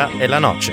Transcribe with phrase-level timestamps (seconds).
[0.00, 0.72] Tenera e la Noce.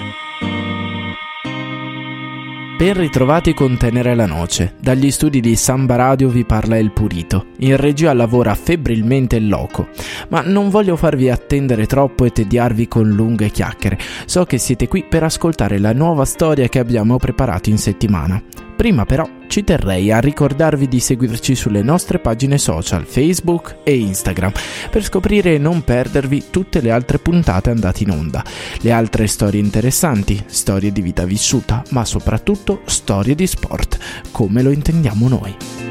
[2.78, 4.76] Ben ritrovati con Tenere la Noce.
[4.80, 7.48] Dagli studi di Samba Radio vi parla El Purito.
[7.60, 9.90] In regia lavora febbrilmente il loco.
[10.30, 13.98] Ma non voglio farvi attendere troppo e tediarvi con lunghe chiacchiere.
[14.26, 18.42] So che siete qui per ascoltare la nuova storia che abbiamo preparato in settimana.
[18.78, 24.52] Prima però ci terrei a ricordarvi di seguirci sulle nostre pagine social Facebook e Instagram
[24.92, 28.44] per scoprire e non perdervi tutte le altre puntate andate in onda,
[28.82, 33.98] le altre storie interessanti, storie di vita vissuta, ma soprattutto storie di sport,
[34.30, 35.87] come lo intendiamo noi.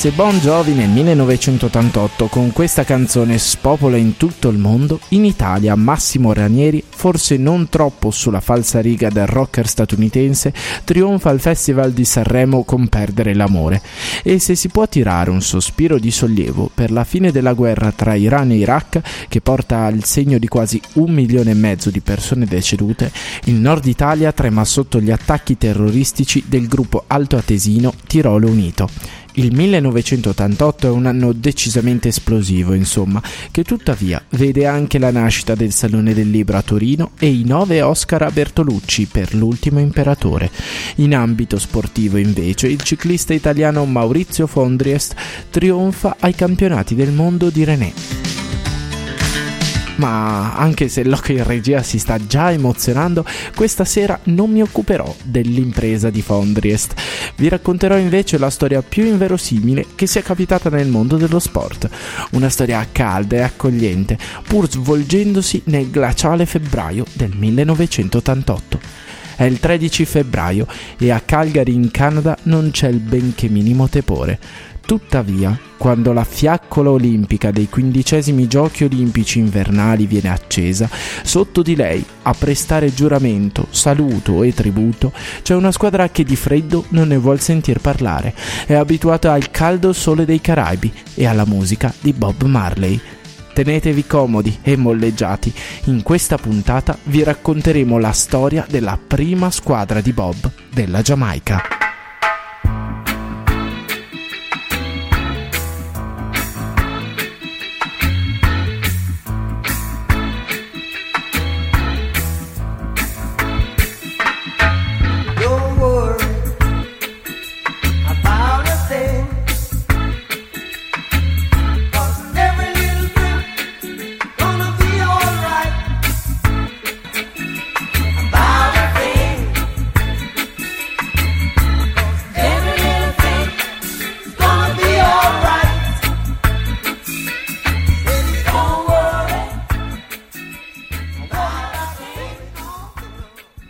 [0.00, 5.74] Se Bon Jovi nel 1988 con questa canzone spopola in tutto il mondo, in Italia
[5.74, 12.06] Massimo Ranieri, forse non troppo sulla falsa riga del rocker statunitense, trionfa al Festival di
[12.06, 13.82] Sanremo con Perdere l'amore.
[14.22, 18.14] E se si può tirare un sospiro di sollievo per la fine della guerra tra
[18.14, 22.46] Iran e Iraq, che porta al segno di quasi un milione e mezzo di persone
[22.46, 23.12] decedute,
[23.44, 29.18] il nord Italia trema sotto gli attacchi terroristici del gruppo altoatesino Tirolo Unito.
[29.34, 35.72] Il 1988 è un anno decisamente esplosivo, insomma, che tuttavia vede anche la nascita del
[35.72, 40.50] Salone del Libro a Torino e i nove Oscar a Bertolucci per L'ultimo imperatore.
[40.96, 45.14] In ambito sportivo, invece, il ciclista italiano Maurizio Fondriest
[45.50, 48.29] trionfa ai campionati del mondo di René
[50.00, 53.22] ma anche se l'occhio in regia si sta già emozionando,
[53.54, 56.94] questa sera non mi occuperò dell'impresa di Fondriest.
[57.36, 61.90] Vi racconterò invece la storia più inverosimile che sia capitata nel mondo dello sport.
[62.30, 64.16] Una storia calda e accogliente,
[64.46, 68.80] pur svolgendosi nel glaciale febbraio del 1988.
[69.36, 70.66] È il 13 febbraio
[70.98, 74.38] e a Calgary in Canada non c'è il benché minimo tepore.
[74.90, 80.90] Tuttavia, quando la fiaccola olimpica dei quindicesimi giochi olimpici invernali viene accesa,
[81.22, 86.86] sotto di lei, a prestare giuramento, saluto e tributo, c'è una squadra che di freddo
[86.88, 88.34] non ne vuol sentir parlare,
[88.66, 93.00] è abituata al caldo sole dei Caraibi e alla musica di Bob Marley.
[93.54, 95.54] Tenetevi comodi e molleggiati,
[95.84, 101.79] in questa puntata vi racconteremo la storia della prima squadra di Bob della Giamaica.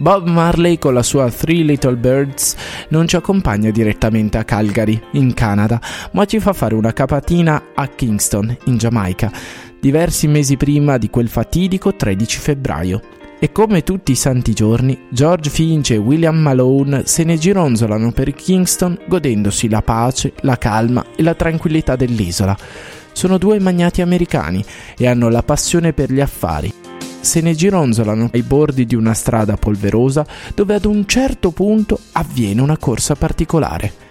[0.00, 2.56] Bob Marley con la sua Three Little Birds
[2.88, 5.78] non ci accompagna direttamente a Calgary, in Canada,
[6.12, 9.30] ma ci fa fare una capatina a Kingston, in Giamaica,
[9.78, 13.02] diversi mesi prima di quel fatidico 13 febbraio.
[13.38, 18.32] E come tutti i santi giorni, George Finch e William Malone se ne gironzolano per
[18.32, 22.56] Kingston godendosi la pace, la calma e la tranquillità dell'isola.
[23.12, 24.64] Sono due magnati americani
[24.96, 26.72] e hanno la passione per gli affari.
[27.20, 32.60] Se ne gironzolano ai bordi di una strada polverosa dove ad un certo punto avviene
[32.62, 34.09] una corsa particolare.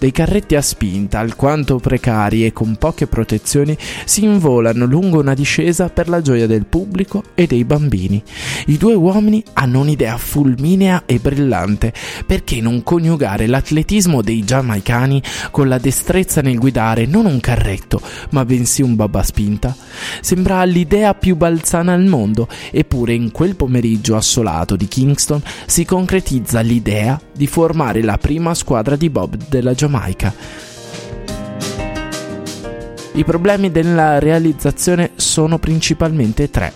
[0.00, 3.76] Dei carretti a spinta, alquanto precari e con poche protezioni,
[4.06, 8.22] si involano lungo una discesa per la gioia del pubblico e dei bambini.
[8.68, 11.92] I due uomini hanno un'idea fulminea e brillante.
[12.24, 18.00] Perché non coniugare l'atletismo dei giamaicani con la destrezza nel guidare non un carretto,
[18.30, 19.76] ma bensì un babba spinta?
[20.22, 26.60] Sembra l'idea più balzana al mondo, eppure in quel pomeriggio assolato di Kingston si concretizza
[26.60, 29.88] l'idea di formare la prima squadra di bob della Giamaica.
[29.90, 30.32] Giamaica.
[33.12, 36.72] I problemi della realizzazione sono principalmente tre.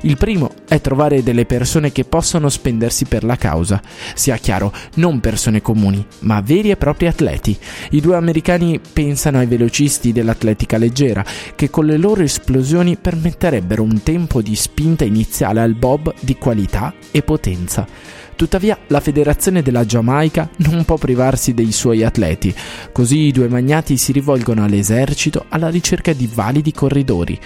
[0.00, 3.80] Il primo è trovare delle persone che possano spendersi per la causa.
[4.14, 7.56] Sia chiaro, non persone comuni, ma veri e propri atleti.
[7.90, 11.24] I due americani pensano ai velocisti dell'atletica leggera,
[11.54, 16.92] che con le loro esplosioni permetterebbero un tempo di spinta iniziale al bob di qualità
[17.10, 17.86] e potenza.
[18.36, 22.54] Tuttavia la federazione della Giamaica non può privarsi dei suoi atleti,
[22.92, 27.38] così i due magnati si rivolgono all'esercito alla ricerca di validi corridori.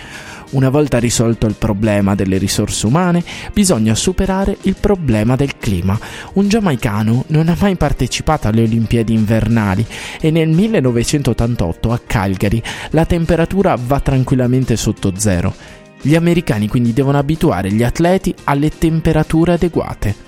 [0.51, 5.99] Una volta risolto il problema delle risorse umane, bisogna superare il problema del clima.
[6.35, 9.85] Un giamaicano non ha mai partecipato alle Olimpiadi invernali
[10.19, 15.55] e nel 1988 a Calgary la temperatura va tranquillamente sotto zero.
[16.01, 20.28] Gli americani quindi devono abituare gli atleti alle temperature adeguate.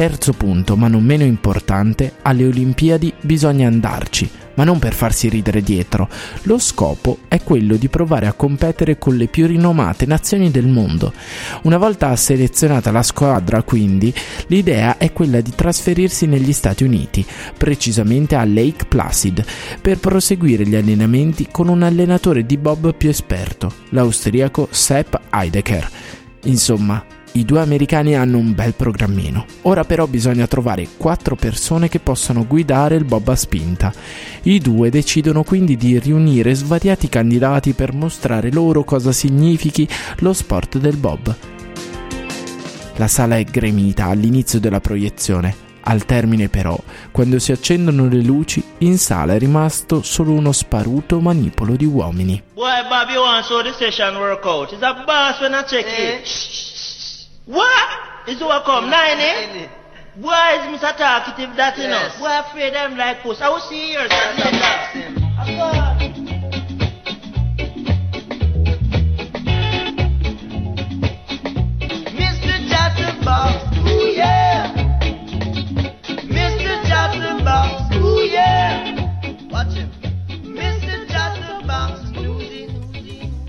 [0.00, 5.60] Terzo punto, ma non meno importante, alle Olimpiadi bisogna andarci, ma non per farsi ridere
[5.60, 6.08] dietro.
[6.44, 11.12] Lo scopo è quello di provare a competere con le più rinomate nazioni del mondo.
[11.64, 14.10] Una volta selezionata la squadra, quindi,
[14.46, 17.22] l'idea è quella di trasferirsi negli Stati Uniti,
[17.58, 19.44] precisamente a Lake Placid,
[19.82, 25.90] per proseguire gli allenamenti con un allenatore di bob più esperto, l'austriaco Sepp Heidecker.
[26.44, 29.44] Insomma, i due americani hanno un bel programmino.
[29.62, 33.92] Ora però bisogna trovare quattro persone che possano guidare il bob a spinta.
[34.42, 39.88] I due decidono quindi di riunire svariati candidati per mostrare loro cosa significhi
[40.18, 41.36] lo sport del bob.
[42.96, 45.68] La sala è gremita all'inizio della proiezione.
[45.82, 46.78] Al termine però,
[47.10, 52.42] quando si accendono le luci, in sala è rimasto solo uno sparuto manipolo di uomini.
[52.54, 54.72] Boy, Bob, you want to show the session workout?
[54.72, 56.69] Is that boss when I check it?
[57.50, 57.54] Eh?
[57.54, 58.28] What?
[58.28, 58.90] Is what come?
[58.90, 59.68] Nine, eh?
[60.16, 60.96] Why is Mr.
[60.96, 62.16] Talkative that, you yes.
[62.16, 62.22] know?
[62.22, 63.40] Why afraid them like puss?
[63.40, 64.10] I will see yours.
[72.10, 72.68] Mr.
[72.68, 74.72] Chatterbox, ooh yeah.
[76.28, 76.82] Mr.
[76.88, 78.94] Chatterbox, ooh yeah.
[79.50, 79.90] Watch him.
[80.44, 81.06] Mr.
[81.08, 82.00] Chatterbox,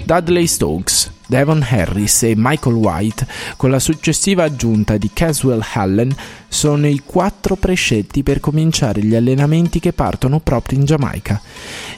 [0.08, 6.14] Dudley Stokes Devon Harris e Michael White, con la successiva aggiunta di Caswell Allen,
[6.50, 11.42] sono i quattro prescelti per cominciare gli allenamenti che partono proprio in Giamaica.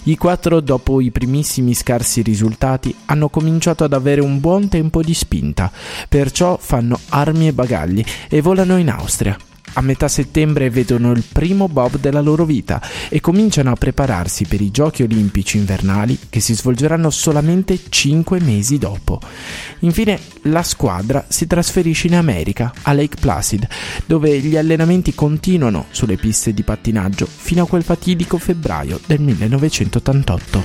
[0.04, 5.16] I quattro, dopo i primissimi scarsi risultati, hanno cominciato ad avere un buon tempo di
[5.16, 5.72] spinta,
[6.08, 9.36] perciò fanno armi e bagagli e volano in Austria.
[9.74, 14.62] A metà settembre vedono il primo bob della loro vita e cominciano a prepararsi per
[14.62, 19.20] i giochi olimpici invernali che si svolgeranno solamente 5 mesi dopo.
[19.80, 23.68] Infine la squadra si trasferisce in America, a Lake Placid,
[24.06, 30.63] dove gli allenamenti continuano sulle piste di pattinaggio fino a quel fatidico febbraio del 1988.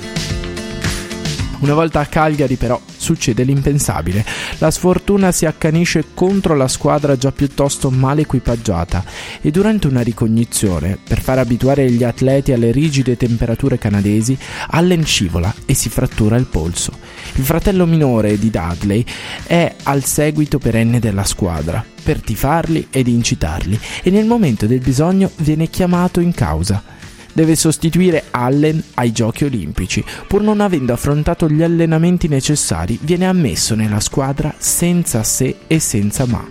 [1.61, 4.23] Una volta a Cagliari però succede l'impensabile.
[4.59, 9.03] La sfortuna si accanisce contro la squadra già piuttosto male equipaggiata
[9.41, 14.37] e durante una ricognizione, per far abituare gli atleti alle rigide temperature canadesi,
[14.69, 16.93] Allen scivola e si frattura il polso.
[17.37, 19.03] Il fratello minore di Dudley
[19.47, 25.31] è al seguito perenne della squadra per tifarli ed incitarli e nel momento del bisogno
[25.37, 26.97] viene chiamato in causa
[27.39, 30.05] deve sostituire Allen ai Giochi Olimpici.
[30.27, 36.27] Pur non avendo affrontato gli allenamenti necessari, viene ammesso nella squadra senza se e senza
[36.27, 36.45] ma.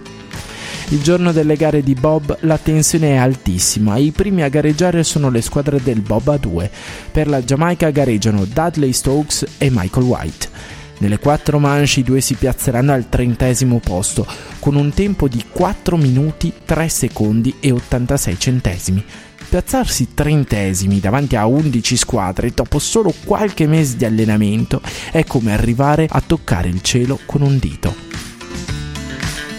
[0.90, 5.04] Il giorno delle gare di Bob la tensione è altissima e i primi a gareggiare
[5.04, 6.72] sono le squadre del Bob a 2.
[7.12, 10.50] Per la Giamaica gareggiano Dudley Stokes e Michael White.
[11.00, 14.26] Nelle quattro manche i due si piazzeranno al trentesimo posto
[14.60, 19.04] con un tempo di 4 minuti 3 secondi e 86 centesimi.
[19.50, 26.06] Piazzarsi trentesimi davanti a 11 squadre dopo solo qualche mese di allenamento è come arrivare
[26.10, 27.96] a toccare il cielo con un dito.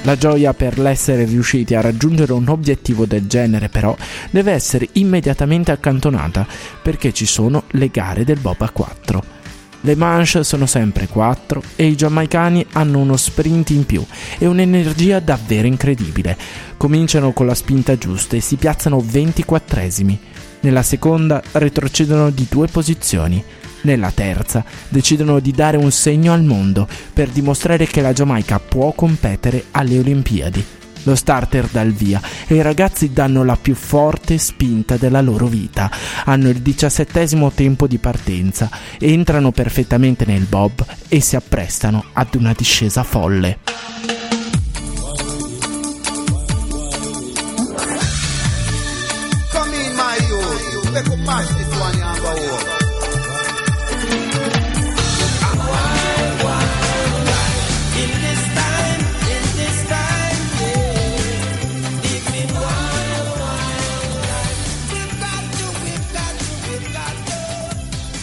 [0.02, 3.96] La gioia per l'essere riusciti a raggiungere un obiettivo del genere però
[4.30, 6.46] deve essere immediatamente accantonata
[6.82, 9.37] perché ci sono le gare del Bob a 4.
[9.82, 14.04] Le manche sono sempre 4 e i giamaicani hanno uno sprint in più
[14.38, 16.36] e un'energia davvero incredibile.
[16.76, 20.16] Cominciano con la spinta giusta e si piazzano 24esimi.
[20.60, 23.42] Nella seconda retrocedono di due posizioni.
[23.82, 28.90] Nella terza decidono di dare un segno al mondo per dimostrare che la Giamaica può
[28.92, 30.64] competere alle Olimpiadi
[31.04, 35.90] lo starter dal via e i ragazzi danno la più forte spinta della loro vita.
[36.24, 42.52] Hanno il diciassettesimo tempo di partenza, entrano perfettamente nel bob e si apprestano ad una
[42.52, 44.17] discesa folle.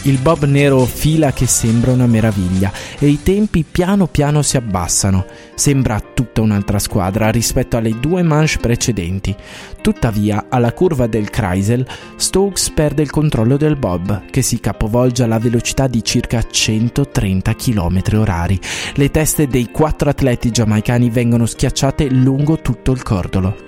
[0.06, 5.26] Il bob nero fila che sembra una meraviglia e i tempi piano piano si abbassano.
[5.56, 9.34] Sembra tutta un'altra squadra rispetto alle due manche precedenti.
[9.82, 11.84] Tuttavia, alla curva del Kreisel,
[12.14, 18.02] Stokes perde il controllo del bob, che si capovolge alla velocità di circa 130 km
[18.14, 18.60] orari.
[18.94, 23.65] Le teste dei quattro atleti giamaicani vengono schiacciate lungo tutto il cordolo.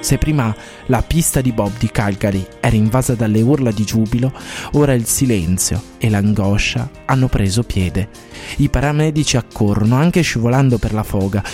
[0.00, 0.54] Se prima
[0.86, 4.32] la pista di Bob di Calgary era invasa dalle urla di giubilo,
[4.72, 8.08] ora il silenzio e l'angoscia hanno preso piede.
[8.56, 11.44] I paramedici accorrono anche scivolando per la foga.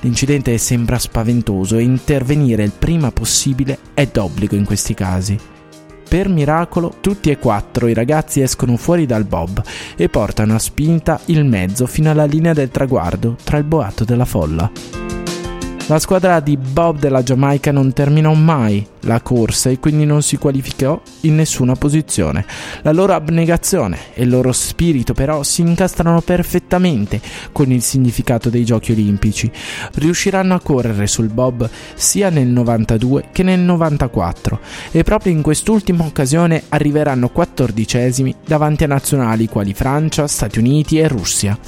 [0.00, 5.38] L'incidente sembra spaventoso e intervenire il prima possibile è d'obbligo in questi casi.
[6.06, 9.62] Per miracolo, tutti e quattro i ragazzi escono fuori dal bob
[9.96, 14.26] e portano a spinta il mezzo fino alla linea del traguardo tra il boato della
[14.26, 15.03] folla.
[15.86, 20.36] La squadra di Bob della Giamaica non terminò mai la corsa e quindi non si
[20.36, 22.44] qualificò in nessuna posizione.
[22.82, 27.20] La loro abnegazione e il loro spirito però si incastrano perfettamente
[27.52, 29.50] con il significato dei giochi olimpici.
[29.94, 36.04] Riusciranno a correre sul Bob sia nel 92 che nel 94 e proprio in quest'ultima
[36.04, 41.58] occasione arriveranno quattordicesimi davanti a nazionali quali Francia, Stati Uniti e Russia.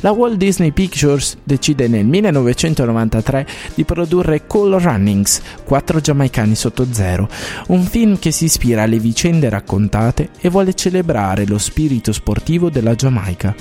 [0.00, 7.28] La Walt Disney Pictures decide nel 1993 di produrre Cool Runnings, quattro giamaicani sotto zero,
[7.68, 12.94] un film che si ispira alle vicende raccontate e vuole celebrare lo spirito sportivo della
[12.94, 13.54] Giamaica.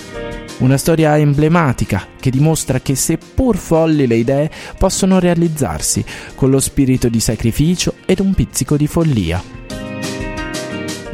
[0.60, 6.03] Una storia emblematica che dimostra che seppur folli le idee possono realizzarsi
[6.34, 9.55] con lo spirito di sacrificio ed un pizzico di follia.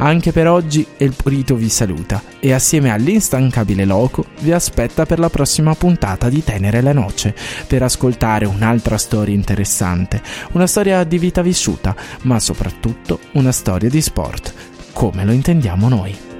[0.02, 5.30] Anche per oggi El Purito vi saluta e assieme all'instancabile Loco vi aspetta per la
[5.30, 7.36] prossima puntata di Tenere la Noce
[7.68, 10.20] per ascoltare un'altra storia interessante,
[10.54, 14.52] una storia di vita vissuta, ma soprattutto una storia di sport,
[14.92, 16.31] come lo intendiamo noi.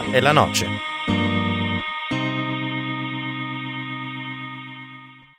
[0.00, 0.87] Tenera e la noce.